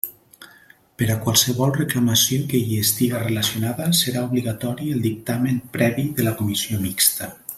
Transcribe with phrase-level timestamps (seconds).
[1.01, 6.37] Per a qualsevol reclamació que hi estiga relacionada, serà obligatori el dictamen previ de la
[6.43, 7.33] Comissió Mixta.